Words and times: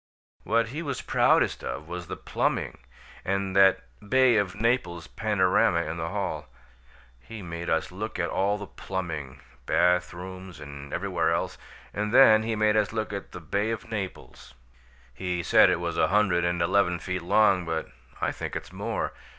What 0.41 0.69
he 0.69 0.81
was 0.81 0.99
proudest 1.03 1.63
of 1.63 1.87
was 1.87 2.07
the 2.07 2.15
plumbing 2.17 2.79
and 3.23 3.55
that 3.55 3.83
Bay 4.09 4.35
of 4.37 4.55
Naples 4.55 5.05
panorama 5.05 5.83
in 5.83 5.97
the 5.97 6.09
hall. 6.09 6.47
He 7.19 7.43
made 7.43 7.69
us 7.69 7.91
look 7.91 8.17
at 8.17 8.31
all 8.31 8.57
the 8.57 8.65
plumbing 8.65 9.41
bath 9.67 10.11
rooms 10.11 10.59
and 10.59 10.91
everywhere 10.91 11.29
else 11.31 11.59
and 11.93 12.11
then 12.11 12.41
he 12.41 12.55
made 12.55 12.75
us 12.75 12.91
look 12.91 13.13
at 13.13 13.31
the 13.31 13.39
Bay 13.39 13.69
of 13.69 13.91
Naples. 13.91 14.55
He 15.13 15.43
said 15.43 15.69
it 15.69 15.79
was 15.79 15.99
a 15.99 16.07
hundred 16.07 16.45
and 16.45 16.63
eleven 16.63 16.97
feet 16.97 17.21
long, 17.21 17.63
but 17.63 17.87
I 18.19 18.31
think 18.31 18.55
it's 18.55 18.73
more. 18.73 19.13